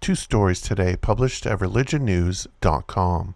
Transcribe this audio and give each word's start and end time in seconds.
Two 0.00 0.14
stories 0.14 0.60
today 0.60 0.96
published 0.96 1.44
at 1.44 1.58
religionnews.com. 1.58 3.34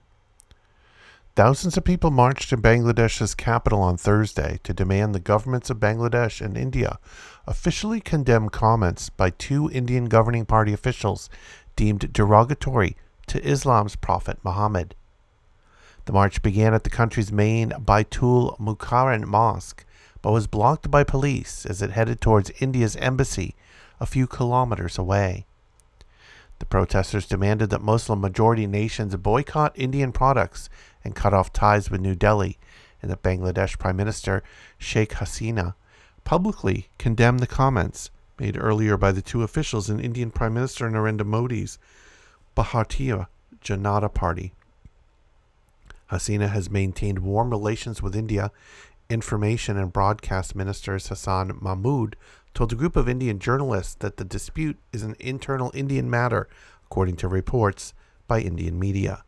Thousands 1.35 1.77
of 1.77 1.85
people 1.85 2.11
marched 2.11 2.53
in 2.53 2.61
Bangladesh's 2.61 3.35
capital 3.35 3.81
on 3.81 3.97
Thursday 3.97 4.61
to 4.65 4.75
demand 4.75 5.15
the 5.15 5.21
governments 5.21 5.71
of 5.71 5.79
Bangladesh 5.79 6.41
and 6.41 6.57
India 6.57 6.99
officially 7.47 8.01
condemn 8.01 8.49
comments 8.49 9.09
by 9.09 9.31
two 9.31 9.71
Indian 9.71 10.07
governing 10.07 10.45
party 10.45 10.73
officials 10.73 11.31
deemed 11.75 12.13
derogatory 12.13 12.97
to 13.27 13.43
Islam's 13.43 13.97
prophet 13.97 14.39
Muhammad. 14.45 14.95
The 16.05 16.13
march 16.13 16.43
began 16.43 16.75
at 16.75 16.85
the 16.85 16.91
country's 16.91 17.33
main 17.33 17.71
Baitul 17.71 18.59
Mukarram 18.59 19.25
mosque, 19.25 19.85
but 20.21 20.33
was 20.33 20.47
blocked 20.47 20.91
by 20.91 21.03
police 21.03 21.65
as 21.65 21.81
it 21.81 21.91
headed 21.93 22.21
towards 22.21 22.51
India's 22.61 22.97
embassy 22.97 23.55
a 24.01 24.07
few 24.07 24.27
kilometers 24.27 24.99
away. 24.99 25.47
The 26.63 26.67
protesters 26.67 27.27
demanded 27.27 27.71
that 27.71 27.83
Muslim 27.83 28.21
majority 28.21 28.69
nations 28.69 29.17
boycott 29.17 29.73
Indian 29.75 30.13
products 30.13 30.71
and 31.03 31.13
cut 31.13 31.35
off 31.35 31.53
ties 31.53 31.91
with 31.91 32.01
New 32.01 32.15
Delhi, 32.15 32.57
and 33.03 33.11
that 33.11 33.25
Bangladesh 33.25 33.81
Prime 33.81 33.97
Minister 33.97 34.45
Sheikh 34.79 35.15
Hasina 35.15 35.75
publicly 36.23 36.87
condemned 36.99 37.41
the 37.41 37.49
comments 37.49 38.11
made 38.39 38.57
earlier 38.57 38.97
by 38.97 39.11
the 39.11 39.21
two 39.21 39.43
officials 39.43 39.91
in 39.91 39.99
Indian 39.99 40.31
Prime 40.31 40.55
Minister 40.55 40.89
Narendra 40.89 41.27
Modi's 41.27 41.81
Bharatiya 42.57 43.27
Janata 43.61 44.15
Party. 44.15 44.53
Hasina 46.13 46.49
has 46.49 46.71
maintained 46.71 47.19
warm 47.19 47.51
relations 47.51 48.01
with 48.01 48.15
India. 48.15 48.53
Information 49.11 49.77
and 49.77 49.93
Broadcast 49.93 50.55
Minister 50.55 50.93
Hasan 50.93 51.59
Mahmud 51.61 52.15
told 52.55 52.73
a 52.73 52.77
group 52.77 52.97
of 52.97 53.09
Indian 53.09 53.39
journalists 53.39 53.95
that 53.97 54.17
the 54.17 54.25
dispute 54.25 54.79
is 54.93 55.03
an 55.03 55.17
internal 55.19 55.71
Indian 55.75 56.11
matter, 56.11 56.49
according 56.85 57.17
to 57.17 57.29
reports 57.29 57.95
by 58.29 58.41
Indian 58.41 58.79
media. 58.79 59.25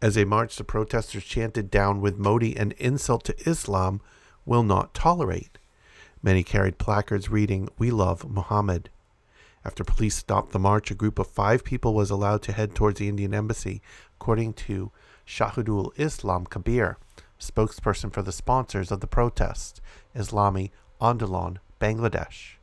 As 0.00 0.14
they 0.14 0.24
marched, 0.24 0.58
the 0.58 0.64
protesters 0.64 1.24
chanted 1.24 1.70
down 1.70 2.00
with 2.00 2.18
Modi 2.18 2.56
an 2.56 2.72
insult 2.78 3.24
to 3.24 3.48
Islam 3.48 4.00
will 4.44 4.62
not 4.62 4.94
tolerate. 4.94 5.58
Many 6.22 6.42
carried 6.42 6.78
placards 6.78 7.28
reading, 7.28 7.68
We 7.78 7.90
love 7.90 8.28
Muhammad. 8.28 8.90
After 9.64 9.84
police 9.84 10.16
stopped 10.16 10.52
the 10.52 10.58
march, 10.58 10.90
a 10.90 10.96
group 10.96 11.18
of 11.18 11.28
five 11.28 11.64
people 11.64 11.94
was 11.94 12.10
allowed 12.10 12.42
to 12.42 12.52
head 12.52 12.74
towards 12.74 12.98
the 12.98 13.08
Indian 13.08 13.32
embassy, 13.32 13.80
according 14.16 14.54
to 14.54 14.90
Shahidul 15.26 15.92
Islam 15.96 16.46
Kabir, 16.46 16.98
spokesperson 17.38 18.12
for 18.12 18.22
the 18.22 18.32
sponsors 18.32 18.90
of 18.90 19.00
the 19.00 19.06
protest, 19.06 19.80
Islami 20.16 20.70
Andolon 21.00 21.58
Bangladesh. 21.82 22.54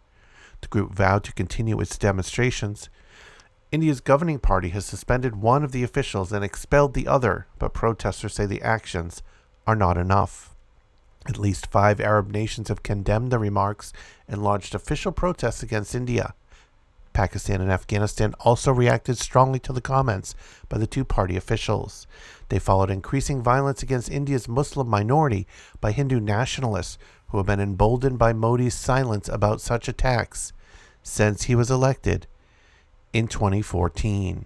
The 0.62 0.70
group 0.70 0.94
vowed 0.94 1.26
to 1.26 1.34
continue 1.34 1.82
its 1.82 1.98
demonstrations. 1.98 2.90
India's 3.70 4.00
governing 4.00 4.40
party 4.40 4.70
has 4.70 4.86
suspended 4.86 5.36
one 5.36 5.64
of 5.64 5.74
the 5.74 5.84
officials 5.84 6.32
and 6.32 6.44
expelled 6.44 6.94
the 6.94 7.08
other, 7.08 7.46
but 7.60 7.74
protesters 7.74 8.34
say 8.34 8.46
the 8.46 8.62
actions 8.62 9.22
are 9.68 9.76
not 9.76 9.98
enough. 9.98 10.56
At 11.28 11.38
least 11.38 11.68
five 11.68 12.00
Arab 12.00 12.32
nations 12.32 12.70
have 12.70 12.82
condemned 12.82 13.30
the 13.30 13.40
remarks 13.40 13.92
and 14.28 14.42
launched 14.42 14.74
official 14.74 15.12
protests 15.12 15.62
against 15.62 15.94
India. 15.94 16.34
Pakistan 17.12 17.60
and 17.60 17.72
Afghanistan 17.72 18.34
also 18.40 18.72
reacted 18.72 19.18
strongly 19.18 19.60
to 19.60 19.74
the 19.74 19.82
comments 19.82 20.36
by 20.70 20.78
the 20.78 20.88
two 20.88 21.04
party 21.04 21.36
officials. 21.36 22.08
They 22.48 22.60
followed 22.60 22.90
increasing 22.90 23.44
violence 23.44 23.84
against 23.84 24.10
India's 24.10 24.48
Muslim 24.48 24.88
minority 24.88 25.46
by 25.82 25.92
Hindu 25.92 26.22
nationalists 26.22 26.98
who 27.30 27.38
have 27.38 27.48
been 27.48 27.60
emboldened 27.60 28.18
by 28.18 28.34
Modi's 28.34 28.74
silence 28.74 29.30
about 29.30 29.62
such 29.62 29.88
attacks 29.88 30.52
since 31.04 31.44
he 31.44 31.56
was 31.56 31.72
elected 31.72 32.28
in 33.14 33.28
2014. 33.28 34.46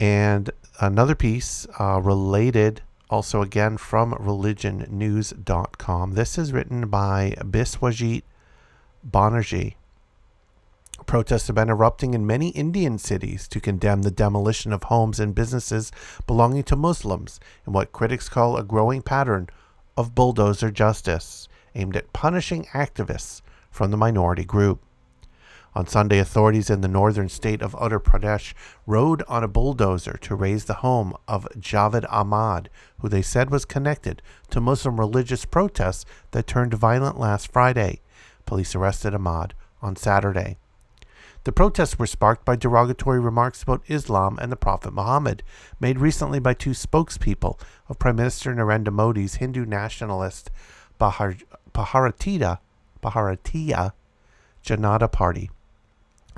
And 0.00 0.50
another 0.80 1.14
piece 1.14 1.66
uh, 1.80 2.00
related, 2.02 2.82
also 3.10 3.42
again 3.42 3.78
from 3.78 4.14
religionnews.com. 4.14 6.14
This 6.14 6.38
is 6.38 6.52
written 6.52 6.88
by 6.88 7.34
Biswajit 7.40 8.22
Banerjee. 9.08 9.74
Protests 11.06 11.46
have 11.46 11.56
been 11.56 11.70
erupting 11.70 12.12
in 12.12 12.26
many 12.26 12.50
Indian 12.50 12.98
cities 12.98 13.48
to 13.48 13.60
condemn 13.60 14.02
the 14.02 14.10
demolition 14.10 14.72
of 14.72 14.84
homes 14.84 15.18
and 15.18 15.34
businesses 15.34 15.90
belonging 16.26 16.64
to 16.64 16.76
Muslims 16.76 17.40
in 17.66 17.72
what 17.72 17.92
critics 17.92 18.28
call 18.28 18.56
a 18.56 18.62
growing 18.62 19.00
pattern 19.00 19.48
of 19.98 20.14
bulldozer 20.14 20.70
justice 20.70 21.48
aimed 21.74 21.96
at 21.96 22.12
punishing 22.12 22.64
activists 22.66 23.42
from 23.68 23.90
the 23.90 23.96
minority 23.96 24.44
group. 24.44 24.80
On 25.74 25.88
Sunday, 25.88 26.20
authorities 26.20 26.70
in 26.70 26.82
the 26.82 26.88
northern 26.88 27.28
state 27.28 27.60
of 27.60 27.72
Uttar 27.72 27.98
Pradesh 27.98 28.54
rode 28.86 29.24
on 29.26 29.42
a 29.42 29.48
bulldozer 29.48 30.16
to 30.22 30.36
raze 30.36 30.66
the 30.66 30.74
home 30.86 31.14
of 31.26 31.48
Javed 31.58 32.06
Ahmad, 32.12 32.70
who 33.00 33.08
they 33.08 33.22
said 33.22 33.50
was 33.50 33.64
connected 33.64 34.22
to 34.50 34.60
Muslim 34.60 35.00
religious 35.00 35.44
protests 35.44 36.04
that 36.30 36.46
turned 36.46 36.74
violent 36.74 37.18
last 37.18 37.50
Friday. 37.50 38.00
Police 38.46 38.76
arrested 38.76 39.16
Ahmad 39.16 39.52
on 39.82 39.96
Saturday. 39.96 40.58
The 41.48 41.52
protests 41.52 41.98
were 41.98 42.06
sparked 42.06 42.44
by 42.44 42.56
derogatory 42.56 43.18
remarks 43.18 43.62
about 43.62 43.80
Islam 43.88 44.38
and 44.38 44.52
the 44.52 44.54
Prophet 44.56 44.92
Muhammad, 44.92 45.42
made 45.80 45.98
recently 45.98 46.38
by 46.38 46.52
two 46.52 46.72
spokespeople 46.72 47.58
of 47.88 47.98
Prime 47.98 48.16
Minister 48.16 48.54
Narendra 48.54 48.92
Modi's 48.92 49.36
Hindu 49.36 49.64
nationalist 49.64 50.50
Bahar, 50.98 51.36
Bharatiya, 51.72 52.58
Janata 54.62 55.10
Party. 55.10 55.50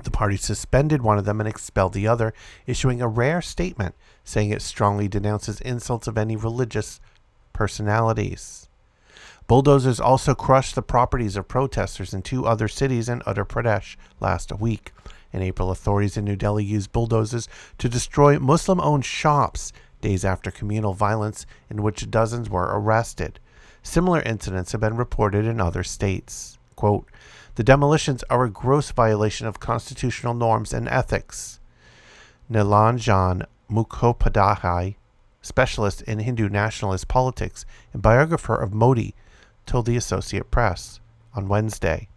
The 0.04 0.12
party 0.12 0.36
suspended 0.36 1.02
one 1.02 1.18
of 1.18 1.24
them 1.24 1.40
and 1.40 1.48
expelled 1.48 1.94
the 1.94 2.06
other, 2.06 2.32
issuing 2.68 3.02
a 3.02 3.08
rare 3.08 3.42
statement 3.42 3.96
saying 4.22 4.50
it 4.50 4.62
strongly 4.62 5.08
denounces 5.08 5.60
insults 5.60 6.06
of 6.06 6.18
any 6.18 6.36
religious 6.36 7.00
personalities. 7.52 8.68
Bulldozers 9.50 9.98
also 9.98 10.32
crushed 10.36 10.76
the 10.76 10.80
properties 10.80 11.36
of 11.36 11.48
protesters 11.48 12.14
in 12.14 12.22
two 12.22 12.46
other 12.46 12.68
cities 12.68 13.08
in 13.08 13.18
Uttar 13.22 13.44
Pradesh 13.44 13.96
last 14.20 14.52
week. 14.60 14.92
In 15.32 15.42
April, 15.42 15.72
authorities 15.72 16.16
in 16.16 16.24
New 16.24 16.36
Delhi 16.36 16.62
used 16.62 16.92
bulldozers 16.92 17.48
to 17.78 17.88
destroy 17.88 18.38
Muslim 18.38 18.80
owned 18.80 19.04
shops 19.04 19.72
days 20.02 20.24
after 20.24 20.52
communal 20.52 20.94
violence, 20.94 21.46
in 21.68 21.82
which 21.82 22.12
dozens 22.12 22.48
were 22.48 22.70
arrested. 22.72 23.40
Similar 23.82 24.22
incidents 24.22 24.70
have 24.70 24.80
been 24.80 24.96
reported 24.96 25.44
in 25.44 25.60
other 25.60 25.82
states. 25.82 26.56
Quote, 26.76 27.08
the 27.56 27.64
demolitions 27.64 28.22
are 28.30 28.44
a 28.44 28.50
gross 28.50 28.92
violation 28.92 29.48
of 29.48 29.58
constitutional 29.58 30.34
norms 30.34 30.72
and 30.72 30.86
ethics. 30.86 31.58
Nilanjan 32.48 33.46
Mukhopadhyay, 33.68 34.94
specialist 35.42 36.02
in 36.02 36.20
Hindu 36.20 36.48
nationalist 36.48 37.08
politics 37.08 37.66
and 37.92 38.00
biographer 38.00 38.54
of 38.54 38.72
Modi, 38.72 39.12
told 39.66 39.86
the 39.86 39.96
Associate 39.96 40.50
Press 40.50 41.00
on 41.34 41.48
Wednesday. 41.48 42.08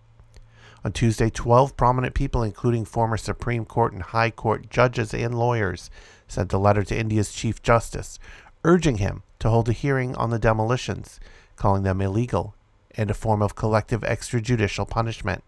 On 0.86 0.92
Tuesday, 0.92 1.30
12 1.30 1.78
prominent 1.78 2.14
people, 2.14 2.44
including 2.44 2.84
former 2.84 3.16
Supreme 3.16 3.64
Court 3.64 3.94
and 3.94 4.02
High 4.02 4.32
Court 4.32 4.70
judges 4.70 5.14
and 5.14 5.34
lawyers, 5.38 5.90
sent 6.28 6.52
a 6.52 6.58
letter 6.58 6.84
to 6.84 6.98
India's 6.98 7.32
Chief 7.32 7.62
Justice 7.62 8.20
urging 8.64 8.98
him 8.98 9.24
to 9.40 9.50
hold 9.50 9.70
a 9.70 9.74
hearing 9.74 10.16
on 10.16 10.30
the 10.30 10.40
demolitions, 10.40 11.20
calling 11.56 11.84
them 11.84 12.02
illegal 12.02 12.56
and 12.96 13.10
a 13.10 13.14
form 13.14 13.42
of 13.42 13.56
collective 13.56 14.02
extrajudicial 14.02 14.90
punishment. 14.90 15.44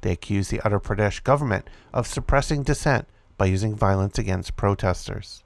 They 0.00 0.12
accused 0.12 0.50
the 0.50 0.58
Uttar 0.58 0.82
Pradesh 0.82 1.22
government 1.22 1.68
of 1.92 2.06
suppressing 2.06 2.62
dissent 2.62 3.06
by 3.36 3.46
using 3.46 3.74
violence 3.74 4.18
against 4.18 4.56
protesters. 4.56 5.42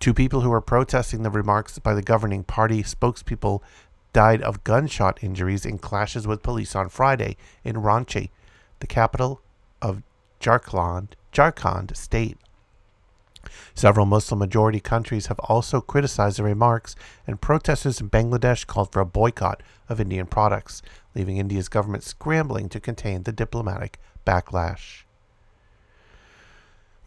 Two 0.00 0.12
people 0.12 0.40
who 0.40 0.50
were 0.50 0.60
protesting 0.60 1.22
the 1.22 1.30
remarks 1.30 1.78
by 1.78 1.94
the 1.94 2.02
governing 2.02 2.42
party 2.42 2.82
spokespeople 2.82 3.60
died 4.12 4.42
of 4.42 4.64
gunshot 4.64 5.22
injuries 5.22 5.64
in 5.64 5.78
clashes 5.78 6.26
with 6.26 6.42
police 6.42 6.74
on 6.74 6.88
Friday 6.88 7.36
in 7.64 7.76
Ranchi, 7.76 8.30
the 8.80 8.86
capital 8.86 9.40
of 9.80 10.02
Jharkhand, 10.40 11.10
Jharkhand 11.32 11.96
state. 11.96 12.36
Several 13.74 14.06
Muslim 14.06 14.38
majority 14.38 14.80
countries 14.80 15.26
have 15.26 15.38
also 15.40 15.80
criticized 15.80 16.38
the 16.38 16.44
remarks, 16.44 16.94
and 17.26 17.40
protesters 17.40 18.00
in 18.00 18.10
Bangladesh 18.10 18.66
called 18.66 18.92
for 18.92 19.00
a 19.00 19.06
boycott 19.06 19.62
of 19.88 20.00
Indian 20.00 20.26
products, 20.26 20.82
leaving 21.14 21.38
India's 21.38 21.68
government 21.68 22.04
scrambling 22.04 22.68
to 22.68 22.80
contain 22.80 23.22
the 23.22 23.32
diplomatic 23.32 23.98
backlash. 24.24 25.04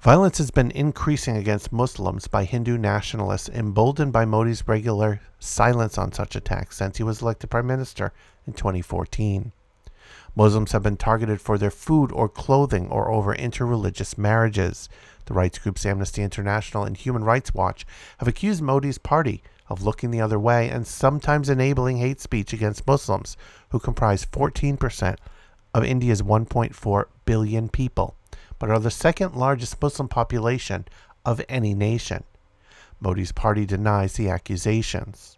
Violence 0.06 0.38
has 0.38 0.52
been 0.52 0.70
increasing 0.70 1.36
against 1.36 1.72
Muslims 1.72 2.28
by 2.28 2.44
Hindu 2.44 2.78
nationalists, 2.78 3.50
emboldened 3.50 4.14
by 4.14 4.24
Modi's 4.24 4.68
regular 4.68 5.20
silence 5.40 5.98
on 5.98 6.12
such 6.12 6.36
attacks 6.36 6.78
since 6.78 6.98
he 6.98 7.04
was 7.04 7.24
elected 7.24 7.50
prime 7.50 7.66
minister 7.66 8.14
in 8.46 8.54
2014. 8.54 9.52
Muslims 10.36 10.74
have 10.74 10.84
been 10.84 10.96
targeted 10.96 11.42
for 11.42 11.58
their 11.58 11.72
food 11.72 12.12
or 12.12 12.30
clothing 12.30 12.88
or 12.90 13.12
over 13.12 13.34
interreligious 13.34 14.16
marriages. 14.16 14.90
The 15.26 15.34
rights 15.34 15.58
groups 15.58 15.88
Amnesty 15.88 16.22
International 16.22 16.84
and 16.84 16.96
Human 16.96 17.24
Rights 17.24 17.56
Watch 17.56 17.84
have 18.20 18.28
accused 18.28 18.62
Modi's 18.62 19.00
party 19.00 19.42
of 19.70 19.82
looking 19.82 20.12
the 20.12 20.22
other 20.22 20.38
way 20.38 20.70
and 20.70 20.86
sometimes 20.86 21.50
enabling 21.50 21.98
hate 21.98 22.22
speech 22.22 22.54
against 22.54 22.86
Muslims, 22.86 23.38
who 23.70 23.80
comprise 23.80 24.24
14% 24.24 25.18
of 25.74 25.84
India's 25.84 26.22
1.4 26.22 27.06
billion 27.26 27.70
people, 27.70 28.16
but 28.60 28.70
are 28.70 28.80
the 28.80 28.92
second 28.92 29.36
largest 29.36 29.82
Muslim 29.82 30.08
population 30.08 30.86
of 31.26 31.42
any 31.50 31.74
nation. 31.74 32.24
Modi's 33.00 33.32
party 33.32 33.66
denies 33.66 34.14
the 34.14 34.30
accusations. 34.30 35.38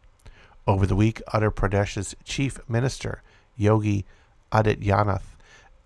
Over 0.67 0.85
the 0.85 0.95
week, 0.95 1.21
Uttar 1.33 1.53
Pradesh's 1.53 2.15
chief 2.23 2.59
minister, 2.67 3.23
Yogi 3.55 4.05
Adityanath, 4.51 5.37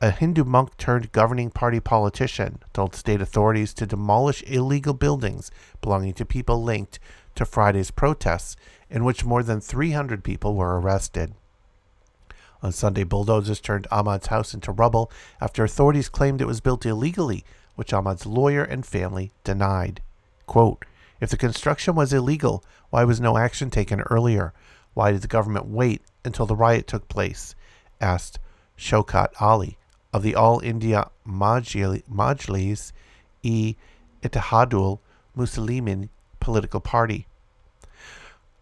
a 0.02 0.10
Hindu 0.10 0.44
monk 0.44 0.76
turned 0.78 1.12
governing 1.12 1.52
party 1.52 1.80
politician, 1.80 2.60
told 2.74 2.96
state 2.96 3.22
authorities 3.22 3.74
to 3.76 3.86
demolish 3.86 4.42
illegal 4.44 4.96
buildings 4.96 5.52
belonging 5.80 6.14
to 6.16 6.26
people 6.26 6.64
linked 6.64 7.00
to 7.36 7.46
Friday's 7.46 7.92
protests, 7.92 8.56
in 8.90 9.04
which 9.04 9.24
more 9.24 9.44
than 9.44 9.62
300 9.62 10.24
people 10.24 10.56
were 10.56 10.80
arrested. 10.80 11.36
On 12.64 12.72
Sunday, 12.72 13.04
bulldozers 13.04 13.60
turned 13.60 13.88
Ahmad's 13.92 14.28
house 14.28 14.54
into 14.54 14.72
rubble 14.72 15.12
after 15.40 15.64
authorities 15.64 16.10
claimed 16.10 16.42
it 16.42 16.48
was 16.48 16.62
built 16.62 16.86
illegally, 16.86 17.44
which 17.76 17.94
Ahmad's 17.94 18.26
lawyer 18.26 18.64
and 18.64 18.86
family 18.86 19.32
denied. 19.44 20.02
Quote, 20.46 20.86
if 21.20 21.30
the 21.30 21.38
construction 21.38 21.96
was 21.96 22.14
illegal, 22.14 22.64
why 22.90 23.04
was 23.04 23.20
no 23.20 23.38
action 23.38 23.70
taken 23.70 24.02
earlier? 24.02 24.54
Why 24.94 25.12
did 25.12 25.22
the 25.22 25.28
government 25.28 25.68
wait 25.68 26.02
until 26.26 26.46
the 26.46 26.56
riot 26.56 26.88
took 26.88 27.08
place? 27.08 27.56
asked 28.00 28.40
Shaukat 28.78 29.30
Ali 29.40 29.78
of 30.14 30.24
the 30.24 30.36
All 30.36 30.60
India 30.60 31.10
Majlis 31.28 32.92
e 33.44 33.76
Ittihadul 34.22 35.00
Muslimin 35.38 36.10
political 36.40 36.80
party. 36.80 37.28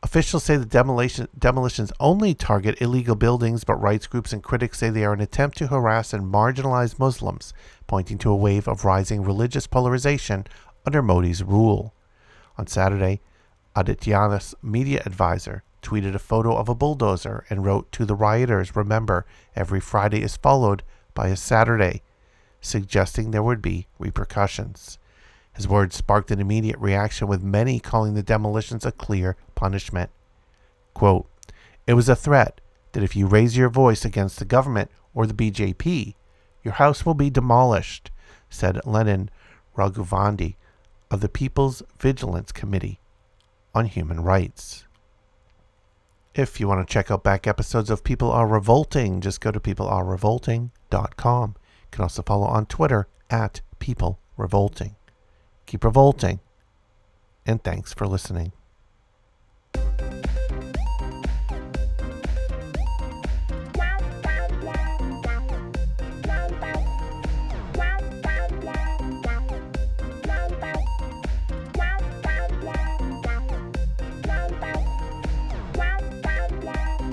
Officials 0.01 0.45
say 0.45 0.55
the 0.55 0.65
demolition, 0.65 1.27
demolitions 1.37 1.91
only 1.99 2.33
target 2.33 2.81
illegal 2.81 3.15
buildings, 3.15 3.65
but 3.65 3.75
rights 3.75 4.07
groups 4.07 4.31
and 4.31 4.41
critics 4.41 4.79
say 4.79 4.89
they 4.89 5.03
are 5.03 5.13
an 5.13 5.19
attempt 5.19 5.57
to 5.57 5.67
harass 5.67 6.13
and 6.13 6.31
marginalize 6.31 6.97
Muslims, 6.97 7.53
pointing 7.85 8.17
to 8.17 8.31
a 8.31 8.35
wave 8.35 8.67
of 8.67 8.85
rising 8.85 9.23
religious 9.23 9.67
polarization 9.67 10.47
under 10.85 11.01
Modi's 11.01 11.43
rule. 11.43 11.93
On 12.57 12.65
Saturday, 12.65 13.19
Adityanath's 13.75 14.55
media 14.61 15.03
advisor 15.05 15.63
tweeted 15.81 16.15
a 16.15 16.19
photo 16.19 16.55
of 16.55 16.69
a 16.69 16.75
bulldozer 16.75 17.45
and 17.49 17.65
wrote 17.65 17.91
to 17.91 18.05
the 18.05 18.15
rioters, 18.15 18.75
Remember, 18.75 19.25
every 19.53 19.81
Friday 19.81 20.21
is 20.21 20.37
followed 20.37 20.81
by 21.13 21.27
a 21.27 21.35
Saturday, 21.35 22.01
suggesting 22.61 23.31
there 23.31 23.43
would 23.43 23.61
be 23.61 23.87
repercussions. 23.97 24.97
His 25.59 25.67
words 25.67 25.97
sparked 25.97 26.31
an 26.31 26.39
immediate 26.39 26.79
reaction, 26.79 27.27
with 27.27 27.43
many 27.43 27.81
calling 27.81 28.13
the 28.13 28.23
demolitions 28.23 28.85
a 28.85 28.93
clear 28.93 29.35
punishment. 29.55 30.09
Quote, 30.93 31.29
it 31.85 31.95
was 31.95 32.07
a 32.07 32.15
threat 32.15 32.61
that 32.93 33.03
if 33.03 33.13
you 33.13 33.27
raise 33.27 33.57
your 33.57 33.67
voice 33.67 34.05
against 34.05 34.39
the 34.39 34.45
government 34.45 34.89
or 35.13 35.27
the 35.27 35.33
BJP, 35.33 36.15
your 36.63 36.75
house 36.75 37.05
will 37.05 37.13
be 37.13 37.29
demolished, 37.29 38.09
said 38.49 38.79
Lenin 38.85 39.29
Raghuvanshi 39.75 40.55
of 41.11 41.19
the 41.19 41.27
People's 41.27 41.83
Vigilance 41.99 42.53
Committee 42.53 43.01
on 43.75 43.83
Human 43.87 44.21
Rights. 44.21 44.85
If 46.33 46.61
you 46.61 46.69
want 46.69 46.87
to 46.87 46.93
check 46.93 47.11
out 47.11 47.21
back 47.21 47.47
episodes 47.47 47.89
of 47.89 48.05
People 48.05 48.31
Are 48.31 48.47
Revolting, 48.47 49.19
just 49.19 49.41
go 49.41 49.51
to 49.51 49.59
peoplearerevolting.com. 49.59 51.49
You 51.49 51.87
can 51.91 52.03
also 52.03 52.21
follow 52.21 52.47
on 52.47 52.65
Twitter 52.65 53.09
at 53.29 53.59
People 53.79 54.21
Revolting. 54.37 54.95
Keep 55.69 55.83
revolting. 55.83 56.39
And 57.45 57.63
thanks 57.63 57.93
for 57.93 58.07
listening. 58.07 58.53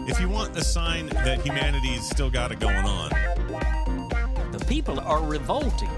If 0.09 0.19
you 0.19 0.31
want 0.31 0.56
a 0.56 0.64
sign 0.64 1.09
that 1.09 1.43
humanity's 1.44 2.09
still 2.09 2.31
got 2.31 2.52
it 2.52 2.61
going 2.61 2.75
on, 2.87 3.11
The 4.50 4.64
people 4.67 4.99
are 5.00 5.23
revolting. 5.23 5.91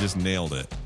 Just 0.00 0.16
nailed 0.16 0.54
it. 0.54 0.79